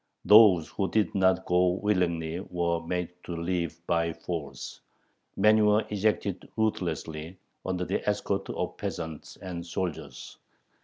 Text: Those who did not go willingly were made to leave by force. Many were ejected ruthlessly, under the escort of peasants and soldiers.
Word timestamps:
Those 0.25 0.67
who 0.69 0.89
did 0.89 1.13
not 1.13 1.45
go 1.45 1.67
willingly 1.73 2.39
were 2.39 2.81
made 2.81 3.11
to 3.25 3.35
leave 3.35 3.85
by 3.85 4.13
force. 4.13 4.81
Many 5.35 5.61
were 5.61 5.85
ejected 5.89 6.49
ruthlessly, 6.57 7.37
under 7.63 7.85
the 7.85 8.09
escort 8.09 8.49
of 8.49 8.77
peasants 8.77 9.37
and 9.43 9.63
soldiers. 9.63 10.39